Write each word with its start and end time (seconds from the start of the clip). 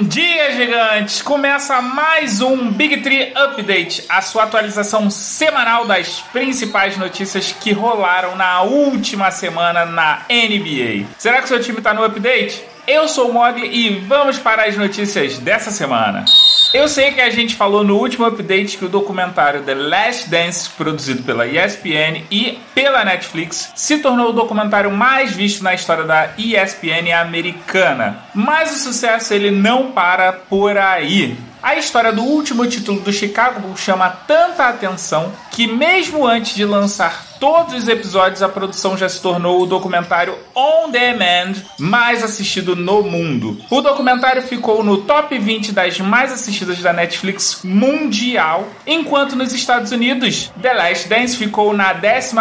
Bom 0.00 0.08
dia, 0.08 0.50
gigantes! 0.52 1.20
Começa 1.20 1.82
mais 1.82 2.40
um 2.40 2.70
Big 2.70 3.02
Tree 3.02 3.34
Update, 3.36 4.02
a 4.08 4.22
sua 4.22 4.44
atualização 4.44 5.10
semanal 5.10 5.84
das 5.84 6.20
principais 6.32 6.96
notícias 6.96 7.52
que 7.52 7.70
rolaram 7.70 8.34
na 8.34 8.62
última 8.62 9.30
semana 9.30 9.84
na 9.84 10.22
NBA. 10.30 11.06
Será 11.18 11.42
que 11.42 11.48
seu 11.48 11.60
time 11.60 11.78
está 11.78 11.92
no 11.92 12.02
update? 12.02 12.64
Eu 12.86 13.08
sou 13.08 13.28
o 13.28 13.34
Mogli 13.34 13.66
e 13.66 14.00
vamos 14.00 14.38
para 14.38 14.64
as 14.64 14.74
notícias 14.74 15.38
dessa 15.38 15.70
semana. 15.70 16.24
Eu 16.72 16.86
sei 16.86 17.10
que 17.10 17.20
a 17.20 17.30
gente 17.30 17.56
falou 17.56 17.82
no 17.82 17.96
último 17.96 18.24
update 18.24 18.78
que 18.78 18.84
o 18.84 18.88
documentário 18.88 19.64
The 19.64 19.74
Last 19.74 20.30
Dance, 20.30 20.70
produzido 20.70 21.24
pela 21.24 21.44
ESPN 21.44 22.24
e 22.30 22.60
pela 22.72 23.04
Netflix, 23.04 23.72
se 23.74 23.98
tornou 23.98 24.30
o 24.30 24.32
documentário 24.32 24.90
mais 24.90 25.34
visto 25.34 25.64
na 25.64 25.74
história 25.74 26.04
da 26.04 26.30
ESPN 26.38 27.12
americana. 27.20 28.20
Mas 28.32 28.72
o 28.72 28.78
sucesso 28.78 29.34
ele 29.34 29.50
não 29.50 29.90
para 29.90 30.32
por 30.32 30.78
aí. 30.78 31.36
A 31.62 31.76
história 31.76 32.12
do 32.12 32.22
último 32.22 32.66
título 32.66 33.00
do 33.00 33.12
Chicago 33.12 33.60
Bulls 33.60 33.80
chama 33.80 34.08
tanta 34.08 34.66
atenção 34.66 35.30
que, 35.50 35.66
mesmo 35.66 36.26
antes 36.26 36.54
de 36.54 36.64
lançar 36.64 37.26
todos 37.38 37.74
os 37.74 37.88
episódios, 37.88 38.42
a 38.42 38.48
produção 38.48 38.96
já 38.96 39.08
se 39.08 39.20
tornou 39.20 39.62
o 39.62 39.66
documentário 39.66 40.36
on 40.54 40.90
demand 40.90 41.54
mais 41.78 42.22
assistido 42.22 42.74
no 42.74 43.02
mundo. 43.02 43.58
O 43.70 43.80
documentário 43.80 44.42
ficou 44.42 44.82
no 44.82 44.98
top 44.98 45.38
20 45.38 45.72
das 45.72 45.98
mais 45.98 46.32
assistidas 46.32 46.78
da 46.80 46.92
Netflix 46.92 47.60
mundial, 47.62 48.66
enquanto 48.86 49.36
nos 49.36 49.52
Estados 49.52 49.92
Unidos, 49.92 50.52
The 50.60 50.72
Last 50.72 51.08
Dance 51.08 51.36
ficou 51.36 51.72
na 51.74 51.94
11 51.94 52.34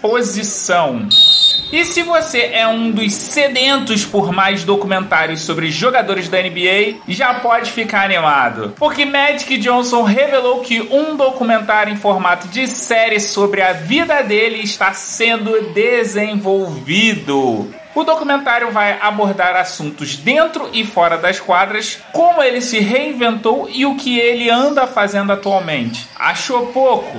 posição. 0.00 1.08
E 1.72 1.84
se 1.84 2.02
você 2.02 2.50
é 2.52 2.66
um 2.68 2.92
dos 2.92 3.12
sedentos 3.12 4.04
por 4.04 4.32
mais 4.32 4.62
documentários 4.62 5.42
sobre 5.42 5.70
jogadores 5.70 6.28
da 6.28 6.40
NBA, 6.40 7.00
já 7.08 7.34
pode 7.34 7.72
ficar 7.72 8.04
animado. 8.04 8.72
Porque 8.78 9.04
Magic 9.04 9.58
Johnson 9.58 10.02
revelou 10.02 10.60
que 10.60 10.80
um 10.80 11.16
documentário 11.16 11.92
em 11.92 11.96
formato 11.96 12.46
de 12.48 12.68
série 12.68 13.18
sobre 13.18 13.62
a 13.62 13.72
vida 13.72 14.22
dele 14.22 14.62
está 14.62 14.92
sendo 14.92 15.72
desenvolvido. 15.72 17.68
O 17.96 18.04
documentário 18.04 18.70
vai 18.70 18.98
abordar 19.00 19.56
assuntos 19.56 20.16
dentro 20.16 20.68
e 20.70 20.84
fora 20.84 21.16
das 21.16 21.40
quadras, 21.40 21.98
como 22.12 22.42
ele 22.42 22.60
se 22.60 22.78
reinventou 22.78 23.70
e 23.72 23.86
o 23.86 23.96
que 23.96 24.18
ele 24.18 24.50
anda 24.50 24.86
fazendo 24.86 25.32
atualmente. 25.32 26.06
Achou 26.14 26.66
pouco? 26.66 27.18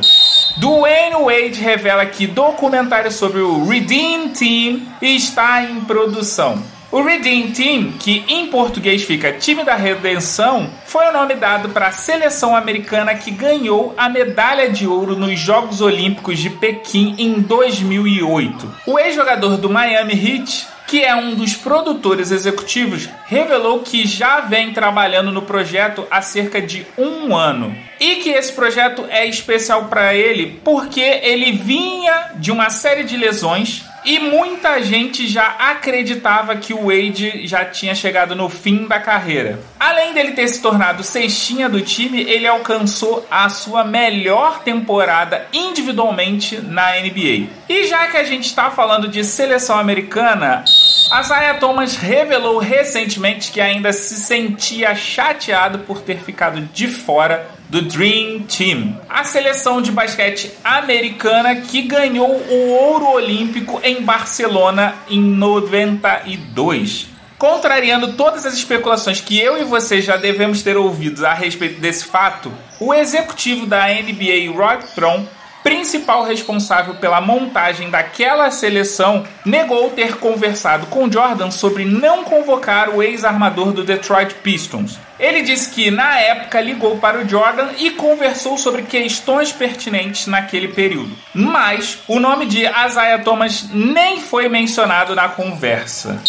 Dwayne 0.56 1.16
Wade 1.24 1.62
revela 1.62 2.06
que 2.06 2.26
documentário 2.26 3.12
sobre 3.12 3.42
o 3.42 3.66
Redeem 3.66 4.30
Team 4.30 4.82
está 5.02 5.64
em 5.64 5.82
produção. 5.82 6.64
O 6.90 7.02
Redeem 7.02 7.52
Team, 7.52 7.92
que 8.00 8.24
em 8.30 8.48
português 8.48 9.04
fica 9.04 9.34
Time 9.34 9.66
da 9.66 9.76
Redenção, 9.76 10.70
foi 10.86 11.06
o 11.08 11.12
nome 11.12 11.36
dado 11.36 11.70
para 11.70 11.88
a 11.88 11.92
seleção 11.92 12.56
americana 12.56 13.14
que 13.14 13.30
ganhou 13.30 13.94
a 13.98 14.08
medalha 14.08 14.70
de 14.70 14.88
ouro 14.88 15.14
nos 15.14 15.38
Jogos 15.38 15.82
Olímpicos 15.82 16.40
de 16.40 16.50
Pequim 16.50 17.14
em 17.18 17.42
2008. 17.42 18.74
O 18.88 18.98
ex-jogador 18.98 19.58
do 19.58 19.70
Miami 19.70 20.14
Heat 20.14 20.68
que 20.88 21.04
é 21.04 21.14
um 21.14 21.36
dos 21.36 21.54
produtores 21.54 22.32
executivos, 22.32 23.10
revelou 23.26 23.82
que 23.82 24.08
já 24.08 24.40
vem 24.40 24.74
trabalhando 24.74 25.32
no 25.32 25.42
projeto 25.42 26.08
há 26.10 26.22
cerca 26.22 26.62
de 26.62 26.88
um 26.98 27.36
ano. 27.36 27.76
E 28.00 28.16
que 28.18 28.30
esse 28.30 28.54
projeto 28.54 29.06
é 29.10 29.26
especial 29.26 29.86
para 29.86 30.16
ele 30.16 30.62
porque 30.64 31.02
ele 31.02 31.52
vinha 31.52 32.32
de 32.36 32.52
uma 32.52 32.70
série 32.70 33.04
de 33.04 33.18
lesões 33.18 33.84
e 34.08 34.20
muita 34.20 34.82
gente 34.82 35.28
já 35.28 35.48
acreditava 35.60 36.56
que 36.56 36.74
o 36.74 36.86
Wade 36.86 37.46
já 37.46 37.66
tinha 37.66 37.94
chegado 37.94 38.36
no 38.38 38.48
fim 38.48 38.88
da 38.88 39.02
carreira. 39.02 39.60
Além 39.78 40.14
dele 40.14 40.32
ter 40.32 40.48
se 40.48 40.62
tornado 40.62 41.04
cestinha 41.04 41.68
do 41.68 41.82
time, 41.82 42.22
ele 42.22 42.48
alcançou 42.48 43.28
a 43.30 43.50
sua 43.50 43.84
melhor 43.84 44.64
temporada 44.64 45.46
individualmente 45.52 46.58
na 46.58 46.94
NBA. 47.02 47.50
E 47.68 47.84
já 47.86 48.08
que 48.08 48.16
a 48.16 48.24
gente 48.24 48.46
está 48.46 48.72
falando 48.72 49.10
de 49.10 49.26
seleção 49.26 49.78
americana, 49.78 50.64
a 51.12 51.22
Zaya 51.22 51.54
Thomas 51.56 51.96
revelou 51.96 52.58
recentemente 52.58 53.52
que 53.52 53.62
ainda 53.62 53.94
se 53.94 54.16
sentia 54.16 54.94
chateado 54.96 55.80
por 55.80 56.02
ter 56.02 56.20
ficado 56.20 56.62
de 56.74 56.88
fora 56.88 57.50
do 57.70 57.82
Dream 57.82 58.44
Team, 58.44 59.00
a 59.10 59.24
seleção 59.24 59.82
de 59.82 59.92
basquete 59.92 60.52
americana 60.64 61.56
que 61.58 61.82
ganhou 61.82 62.30
o 62.30 62.70
ouro 62.70 63.08
olímpico 63.12 63.80
em 63.84 64.02
Barcelona 64.02 64.96
em 65.10 65.22
92. 65.22 67.08
Contrariando 67.38 68.14
todas 68.14 68.46
as 68.46 68.56
especulações 68.56 69.22
que 69.22 69.40
eu 69.40 69.62
e 69.62 69.64
você 69.64 70.02
já 70.02 70.18
devemos 70.18 70.64
ter 70.64 70.76
ouvido 70.76 71.26
a 71.26 71.34
respeito 71.34 71.80
desse 71.80 72.06
fato, 72.06 72.52
o 72.80 72.94
executivo 72.94 73.66
da 73.66 73.88
NBA, 73.88 74.52
Rod 74.56 74.84
Tron, 74.96 75.26
principal 75.64 76.24
responsável 76.24 76.96
pela 76.96 77.20
montagem 77.20 77.90
daquela 77.90 78.50
seleção, 78.52 79.26
negou 79.46 79.90
ter 79.90 80.18
conversado 80.18 80.86
com 80.88 81.12
Jordan 81.12 81.52
sobre 81.52 81.86
não 81.86 82.24
convocar 82.24 82.90
o 82.90 83.04
ex-armador 83.04 83.72
do 83.72 83.84
Detroit 83.84 84.36
Pistons. 84.36 85.00
Ele 85.20 85.42
disse 85.42 85.72
que 85.72 85.90
na 85.90 86.20
época 86.20 86.62
ligou 86.62 86.98
para 86.98 87.20
o 87.20 87.28
Jordan 87.28 87.70
e 87.78 87.92
conversou 87.92 88.58
sobre 88.58 88.84
questões 88.84 89.52
pertinentes 89.52 90.28
naquele 90.28 90.68
período. 90.70 91.18
Mas 91.34 92.00
o 92.08 92.20
nome 92.20 92.46
de 92.46 92.66
Isaiah 92.66 93.24
Thomas 93.24 93.68
nem 93.74 94.22
foi 94.22 94.48
mencionado 94.48 95.16
na 95.16 95.28
conversa. 95.30 96.22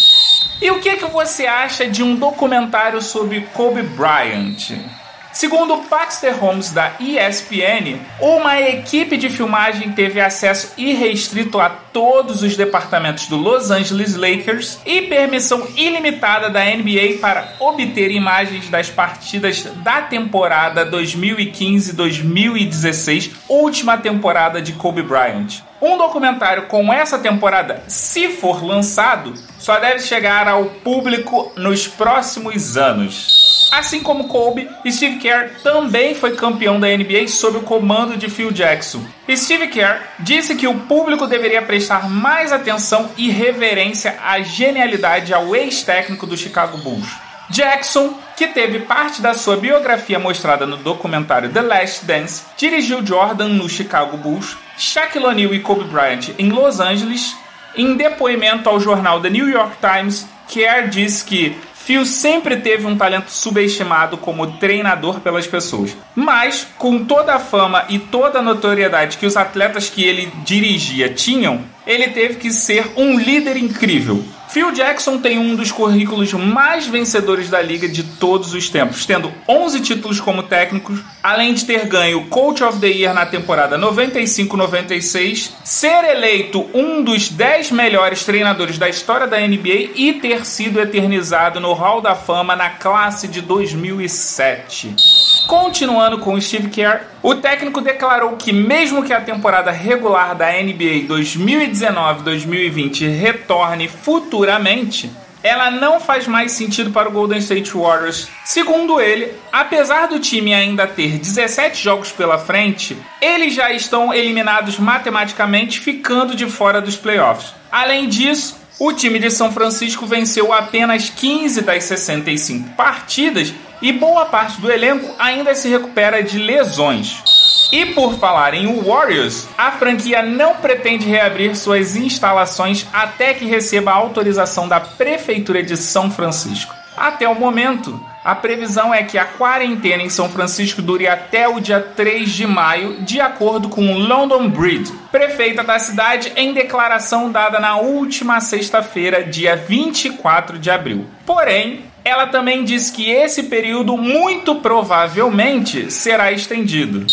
E 0.61 0.69
o 0.71 0.79
que, 0.79 0.97
que 0.97 1.05
você 1.05 1.45
acha 1.45 1.87
de 1.87 2.03
um 2.03 2.15
documentário 2.15 3.01
sobre 3.01 3.41
Kobe 3.53 3.83
Bryant? 3.83 4.98
Segundo 5.31 5.77
Baxter 5.89 6.35
Holmes 6.37 6.71
da 6.71 6.93
ESPN, 6.99 7.99
uma 8.19 8.59
equipe 8.59 9.15
de 9.15 9.29
filmagem 9.29 9.91
teve 9.91 10.19
acesso 10.19 10.73
irrestrito 10.75 11.59
a 11.59 11.69
todos 11.69 12.41
os 12.41 12.57
departamentos 12.57 13.27
do 13.27 13.37
Los 13.37 13.69
Angeles 13.69 14.15
Lakers 14.15 14.79
e 14.85 15.03
permissão 15.03 15.67
ilimitada 15.75 16.49
da 16.49 16.65
NBA 16.65 17.19
para 17.21 17.53
obter 17.59 18.09
imagens 18.11 18.69
das 18.69 18.89
partidas 18.89 19.63
da 19.83 20.01
temporada 20.01 20.89
2015-2016, 20.89 23.31
última 23.47 23.97
temporada 23.97 24.59
de 24.61 24.73
Kobe 24.73 25.03
Bryant. 25.03 25.61
Um 25.81 25.97
documentário 25.97 26.63
com 26.63 26.91
essa 26.91 27.19
temporada, 27.19 27.83
se 27.87 28.29
for 28.29 28.65
lançado, 28.65 29.33
só 29.57 29.79
deve 29.79 29.99
chegar 29.99 30.45
ao 30.47 30.65
público 30.65 31.53
nos 31.55 31.87
próximos 31.87 32.75
anos. 32.75 33.38
Assim 33.71 34.01
como 34.01 34.27
Kobe, 34.27 34.69
Steve 34.89 35.17
Kerr 35.17 35.61
também 35.61 36.15
foi 36.15 36.35
campeão 36.35 36.79
da 36.79 36.87
NBA 36.87 37.27
sob 37.27 37.57
o 37.57 37.61
comando 37.61 38.17
de 38.17 38.29
Phil 38.29 38.51
Jackson. 38.51 39.03
Steve 39.29 39.67
Kerr 39.67 40.01
disse 40.19 40.55
que 40.55 40.67
o 40.67 40.79
público 40.81 41.27
deveria 41.27 41.61
prestar 41.61 42.09
mais 42.09 42.51
atenção 42.51 43.11
e 43.17 43.29
reverência 43.29 44.17
à 44.23 44.39
genialidade 44.41 45.33
ao 45.33 45.55
ex-técnico 45.55 46.25
do 46.25 46.37
Chicago 46.37 46.77
Bulls. 46.77 47.07
Jackson, 47.49 48.13
que 48.37 48.47
teve 48.47 48.79
parte 48.81 49.21
da 49.21 49.33
sua 49.33 49.57
biografia 49.57 50.19
mostrada 50.19 50.67
no 50.67 50.77
documentário 50.77 51.49
The 51.49 51.61
Last 51.61 52.05
Dance, 52.05 52.43
dirigiu 52.55 53.03
Jordan 53.05 53.49
no 53.49 53.67
Chicago 53.67 54.17
Bulls, 54.17 54.55
Shaquille 54.77 55.25
O'Neal 55.25 55.53
e 55.55 55.59
Kobe 55.59 55.85
Bryant 55.85 56.29
em 56.37 56.49
Los 56.49 56.79
Angeles. 56.79 57.35
Em 57.75 57.95
depoimento 57.95 58.69
ao 58.69 58.79
jornal 58.79 59.19
The 59.19 59.29
New 59.29 59.49
York 59.49 59.77
Times, 59.81 60.27
Kerr 60.47 60.89
disse 60.89 61.23
que 61.25 61.57
Phil 61.89 62.05
sempre 62.05 62.57
teve 62.57 62.85
um 62.85 62.95
talento 62.95 63.31
subestimado 63.31 64.15
como 64.15 64.59
treinador 64.59 65.21
pelas 65.21 65.47
pessoas. 65.47 65.97
Mas, 66.13 66.67
com 66.77 67.03
toda 67.03 67.33
a 67.33 67.39
fama 67.39 67.83
e 67.89 67.97
toda 67.97 68.37
a 68.37 68.41
notoriedade 68.43 69.17
que 69.17 69.25
os 69.25 69.35
atletas 69.35 69.89
que 69.89 70.03
ele 70.03 70.31
dirigia 70.45 71.11
tinham, 71.11 71.63
ele 71.87 72.09
teve 72.09 72.35
que 72.35 72.51
ser 72.51 72.91
um 72.95 73.17
líder 73.17 73.57
incrível. 73.57 74.23
Phil 74.51 74.71
Jackson 74.71 75.19
tem 75.19 75.37
um 75.37 75.55
dos 75.55 75.71
currículos 75.71 76.33
mais 76.33 76.87
vencedores 76.87 77.51
da 77.51 77.61
liga 77.61 77.87
de 77.87 78.03
todos 78.03 78.55
os 78.55 78.67
tempos, 78.67 79.05
tendo 79.05 79.31
11 79.47 79.79
títulos 79.81 80.19
como 80.19 80.41
técnico, 80.41 80.97
além 81.21 81.53
de 81.53 81.65
ter 81.65 81.85
ganho 81.85 82.25
Coach 82.29 82.63
of 82.63 82.79
the 82.79 82.87
Year 82.87 83.13
na 83.13 83.27
temporada 83.27 83.77
95-96, 83.77 85.51
ser 85.63 86.03
eleito 86.03 86.67
um 86.73 87.03
dos 87.03 87.29
10 87.29 87.69
melhores 87.71 88.23
treinadores 88.23 88.79
da 88.79 88.89
história 88.89 89.27
da 89.27 89.39
NBA 89.39 89.91
e 89.93 90.13
ter 90.19 90.43
sido 90.47 90.79
eternizado 90.81 91.59
no 91.59 91.73
Hall 91.73 92.01
da 92.01 92.15
Fama 92.15 92.55
na 92.55 92.71
classe 92.71 93.27
de 93.27 93.41
2007. 93.41 95.18
Continuando 95.47 96.19
com 96.19 96.39
Steve 96.39 96.69
Kerr, 96.69 97.01
o 97.21 97.35
técnico 97.35 97.81
declarou 97.81 98.37
que 98.37 98.53
mesmo 98.53 99.03
que 99.03 99.13
a 99.13 99.21
temporada 99.21 99.71
regular 99.71 100.35
da 100.35 100.51
NBA 100.51 101.07
2019-2020 101.07 103.19
retorne 103.19 103.87
futuramente, 103.87 105.09
ela 105.41 105.71
não 105.71 105.99
faz 105.99 106.27
mais 106.27 106.51
sentido 106.51 106.91
para 106.91 107.09
o 107.09 107.11
Golden 107.11 107.39
State 107.39 107.71
Warriors. 107.71 108.27
Segundo 108.45 108.99
ele, 108.99 109.33
apesar 109.51 110.07
do 110.07 110.19
time 110.19 110.53
ainda 110.53 110.85
ter 110.85 111.17
17 111.17 111.81
jogos 111.81 112.11
pela 112.11 112.37
frente, 112.37 112.95
eles 113.21 113.53
já 113.53 113.71
estão 113.71 114.13
eliminados 114.13 114.77
matematicamente, 114.77 115.79
ficando 115.79 116.35
de 116.35 116.45
fora 116.45 116.81
dos 116.81 116.95
playoffs. 116.95 117.53
Além 117.71 118.07
disso, 118.07 118.59
O 118.81 118.93
time 118.93 119.19
de 119.19 119.29
São 119.29 119.51
Francisco 119.51 120.05
venceu 120.05 120.53
apenas 120.53 121.09
15 121.09 121.63
das 121.63 121.83
65 121.83 122.69
partidas 122.77 123.53
e 123.81 123.91
boa 123.91 124.25
parte 124.25 124.59
do 124.59 124.71
elenco 124.71 125.13
ainda 125.17 125.55
se 125.55 125.69
recupera 125.69 126.21
de 126.21 126.37
lesões. 126.37 127.23
E 127.71 127.85
por 127.87 128.17
falar 128.17 128.55
em 128.55 128.81
Warriors, 128.81 129.47
a 129.57 129.71
franquia 129.71 130.23
não 130.23 130.55
pretende 130.55 131.07
reabrir 131.07 131.55
suas 131.55 131.95
instalações 131.95 132.87
até 132.91 133.33
que 133.33 133.45
receba 133.45 133.91
a 133.91 133.95
autorização 133.95 134.67
da 134.67 134.79
Prefeitura 134.79 135.61
de 135.61 135.77
São 135.77 136.09
Francisco. 136.09 136.73
Até 136.97 137.29
o 137.29 137.35
momento, 137.35 138.03
a 138.25 138.35
previsão 138.35 138.93
é 138.93 139.03
que 139.03 139.17
a 139.17 139.23
quarentena 139.23 140.03
em 140.03 140.09
São 140.09 140.27
Francisco 140.29 140.81
dure 140.81 141.07
até 141.07 141.47
o 141.47 141.59
dia 141.59 141.79
3 141.79 142.29
de 142.29 142.45
maio, 142.45 143.01
de 143.01 143.21
acordo 143.21 143.69
com 143.69 143.93
London 143.93 144.49
Breed, 144.49 144.91
prefeita 145.11 145.63
da 145.63 145.79
cidade, 145.79 146.33
em 146.35 146.53
declaração 146.53 147.31
dada 147.31 147.59
na 147.59 147.77
última 147.77 148.41
sexta-feira, 148.41 149.23
dia 149.23 149.55
24 149.55 150.59
de 150.59 150.69
abril. 150.69 151.05
Porém, 151.25 151.85
ela 152.09 152.27
também 152.27 152.63
diz 152.63 152.89
que 152.89 153.09
esse 153.09 153.43
período 153.43 153.95
muito 153.95 154.55
provavelmente 154.55 155.91
será 155.91 156.31
estendido. 156.31 157.05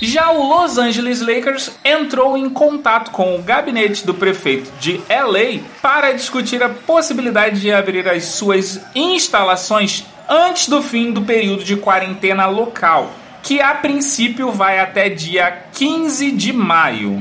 Já 0.00 0.30
o 0.30 0.48
Los 0.48 0.78
Angeles 0.78 1.20
Lakers 1.20 1.72
entrou 1.84 2.36
em 2.36 2.48
contato 2.48 3.10
com 3.10 3.34
o 3.34 3.42
gabinete 3.42 4.06
do 4.06 4.14
prefeito 4.14 4.70
de 4.80 5.00
LA 5.08 5.60
para 5.82 6.12
discutir 6.12 6.62
a 6.62 6.68
possibilidade 6.68 7.60
de 7.60 7.72
abrir 7.72 8.08
as 8.08 8.24
suas 8.24 8.80
instalações 8.94 10.04
antes 10.28 10.68
do 10.68 10.82
fim 10.82 11.10
do 11.10 11.22
período 11.22 11.64
de 11.64 11.76
quarentena 11.76 12.46
local, 12.46 13.10
que 13.42 13.60
a 13.60 13.74
princípio 13.74 14.52
vai 14.52 14.78
até 14.78 15.08
dia 15.08 15.64
15 15.72 16.30
de 16.32 16.52
maio. 16.52 17.20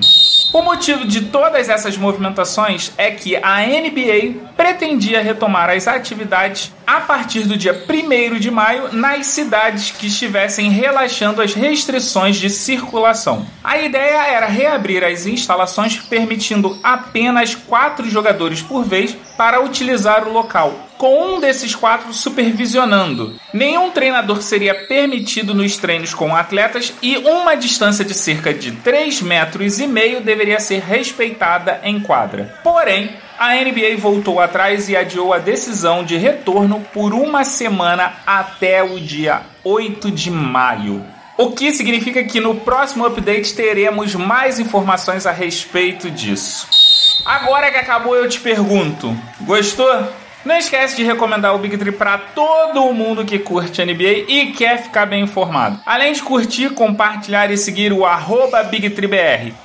O 0.54 0.62
motivo 0.62 1.06
de 1.06 1.22
todas 1.26 1.68
essas 1.68 1.98
movimentações 1.98 2.94
é 2.98 3.12
que 3.12 3.36
a 3.36 3.60
NBA 3.66 4.48
pretendia 4.56 5.22
retomar 5.22 5.70
as 5.70 5.88
atividades 5.88 6.72
a 6.86 7.02
partir 7.02 7.42
do 7.42 7.58
dia 7.58 7.74
1 7.74 8.40
de 8.40 8.50
maio 8.50 8.94
nas 8.94 9.28
cidades 9.28 9.92
que 9.92 10.08
estivessem 10.08 10.70
relaxando 10.70 11.42
as 11.42 11.54
restrições 11.54 12.38
de 12.38 12.50
circulação. 12.50 13.46
A 13.62 13.78
ideia 13.78 14.26
era 14.26 14.48
reabrir 14.48 15.04
as 15.04 15.26
instalações 15.26 15.98
permitindo 15.98 16.80
apenas 16.82 17.54
quatro 17.54 18.10
jogadores 18.10 18.62
por 18.62 18.84
vez 18.84 19.16
para 19.38 19.62
utilizar 19.62 20.28
o 20.28 20.32
local, 20.32 20.74
com 20.98 21.36
um 21.36 21.40
desses 21.40 21.76
quatro 21.76 22.12
supervisionando. 22.14 23.36
Nenhum 23.54 23.92
treinador 23.92 24.42
seria 24.42 24.74
permitido 24.74 25.54
nos 25.54 25.78
treinos 25.78 26.14
com 26.14 26.36
atletas 26.36 26.94
e 27.02 27.18
uma 27.18 27.56
distância 27.56 28.04
de 28.04 28.14
cerca 28.14 28.54
de 28.54 28.72
3 28.72 29.22
metros 29.22 29.80
e 29.80 29.88
meio 29.88 30.22
deveria 30.22 30.60
ser 30.60 30.82
respeitada 30.82 31.80
em 31.84 32.00
quadra. 32.00 32.60
Porém, 32.64 33.12
a 33.38 33.54
NBA 33.54 33.98
voltou 33.98 34.40
atrás 34.40 34.90
e 34.90 34.96
adiou 34.96 35.32
a 35.32 35.38
decisão 35.38 36.04
de 36.04 36.18
retorno 36.18 36.86
por 36.92 37.14
uma 37.14 37.44
semana 37.44 38.14
até 38.26 38.82
o 38.84 39.00
dia 39.00 39.42
8 39.64 40.10
de 40.10 40.32
maio. 40.32 41.06
O 41.38 41.52
que 41.52 41.72
significa 41.72 42.24
que 42.24 42.40
no 42.40 42.56
próximo 42.56 43.06
update 43.06 43.54
teremos 43.54 44.16
mais 44.16 44.60
informações 44.60 45.28
a 45.28 45.32
respeito 45.32 46.10
disso. 46.10 46.68
Agora 47.24 47.70
que 47.70 47.78
acabou, 47.78 48.16
eu 48.16 48.28
te 48.28 48.40
pergunto: 48.40 49.16
gostou? 49.42 50.08
Não 50.48 50.56
esquece 50.56 50.96
de 50.96 51.04
recomendar 51.04 51.54
o 51.54 51.58
Big 51.58 51.78
Tree 51.78 51.92
para 51.92 52.18
todo 52.18 52.94
mundo 52.94 53.26
que 53.26 53.38
curte 53.38 53.84
NBA 53.84 54.24
e 54.30 54.54
quer 54.54 54.82
ficar 54.82 55.06
bem 55.06 55.24
informado. 55.24 55.78
Além 55.86 56.14
de 56.14 56.24
curtir, 56.24 56.70
compartilhar 56.70 57.52
e 57.52 57.58
seguir 57.58 57.92
o 57.92 58.06
arroba 58.06 58.64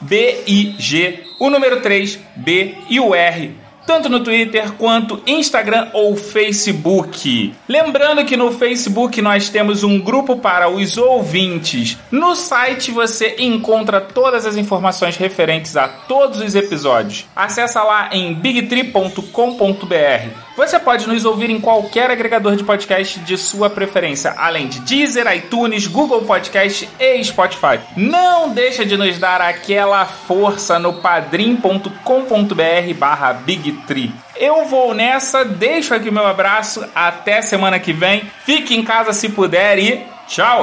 B-I-G, 0.01 1.21
o 1.39 1.49
número 1.49 1.81
3, 1.83 2.19
B 2.35 2.75
e 2.91 2.99
o 2.99 3.15
R 3.15 3.62
tanto 3.87 4.09
no 4.09 4.21
Twitter 4.21 4.73
quanto 4.73 5.23
Instagram 5.27 5.89
ou 5.93 6.17
Facebook. 6.17 7.55
Lembrando 7.69 8.25
que 8.25 8.37
no 8.37 8.53
Facebook 8.53 9.21
nós 9.21 9.49
temos 9.49 9.83
um 9.83 9.99
grupo 9.99 10.37
para 10.37 10.69
os 10.69 10.97
ouvintes. 10.97 11.99
No 12.11 12.35
site 12.35 12.91
você 12.91 13.37
encontra 13.39 14.01
todas 14.01 14.47
as 14.47 14.57
informações 14.57 15.17
referentes 15.17 15.77
a 15.77 15.89
todos 15.89 16.41
os 16.41 16.55
episódios. 16.55 17.27
Acesse 17.35 17.79
lá 17.79 18.11
em 18.13 18.35
bigtree.com.br. 18.35 20.53
Você 20.57 20.79
pode 20.79 21.09
nos 21.09 21.25
ouvir 21.25 21.49
em 21.49 21.59
qualquer 21.59 22.11
agregador 22.11 22.57
de 22.57 22.63
podcast 22.63 23.19
de 23.21 23.39
sua 23.39 23.71
preferência, 23.71 24.35
além 24.37 24.69
de 24.69 24.81
Deezer, 24.81 25.27
iTunes, 25.35 25.87
Google 25.87 26.23
Podcast 26.23 26.89
e 27.01 27.25
Spotify. 27.25 27.81
Não 27.97 28.51
deixa 28.51 28.85
de 28.85 28.97
nos 28.97 29.19
dar 29.19 29.41
aquela 29.41 30.05
força 30.05 30.79
no 30.79 30.95
padrim.com.br 30.95 32.95
barra 32.99 33.33
Bigtree. 33.73 34.13
Eu 34.37 34.65
vou 34.67 34.95
nessa, 34.95 35.45
deixo 35.45 35.95
aqui 35.95 36.09
o 36.09 36.13
meu 36.13 36.27
abraço, 36.27 36.85
até 36.95 37.41
semana 37.41 37.79
que 37.79 37.93
vem. 37.93 38.31
Fique 38.45 38.75
em 38.75 38.85
casa 38.85 39.13
se 39.13 39.29
puder 39.29 39.79
e 39.79 40.07
tchau! 40.27 40.61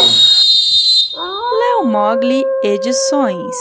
Léo 1.60 1.86
Mogli 1.86 2.44
Edições 2.64 3.56